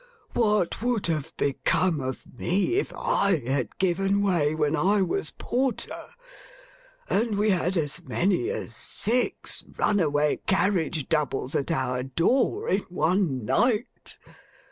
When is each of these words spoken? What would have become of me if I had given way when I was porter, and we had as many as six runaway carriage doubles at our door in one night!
What 0.33 0.81
would 0.81 1.05
have 1.05 1.31
become 1.37 1.99
of 2.01 2.25
me 2.39 2.73
if 2.77 2.91
I 2.97 3.37
had 3.45 3.77
given 3.77 4.23
way 4.23 4.55
when 4.55 4.75
I 4.75 5.03
was 5.03 5.29
porter, 5.37 6.05
and 7.07 7.37
we 7.37 7.51
had 7.51 7.77
as 7.77 8.01
many 8.01 8.49
as 8.49 8.75
six 8.75 9.63
runaway 9.77 10.37
carriage 10.47 11.07
doubles 11.07 11.55
at 11.55 11.69
our 11.71 12.01
door 12.01 12.67
in 12.67 12.81
one 12.89 13.45
night! 13.45 14.17